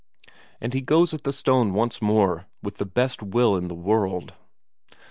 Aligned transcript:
And 0.59 0.73
he 0.73 0.81
goes 0.81 1.13
at 1.13 1.25
the 1.25 1.31
stone 1.31 1.73
once 1.75 2.01
more, 2.01 2.47
with 2.63 2.77
the 2.77 2.87
best 2.87 3.21
will 3.21 3.55
in 3.55 3.67
the 3.67 3.75
world. 3.75 4.33